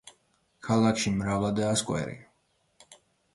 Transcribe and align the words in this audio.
ქალაქში 0.67 1.13
მრავლადაა 1.17 1.75
სკვერი. 1.83 2.17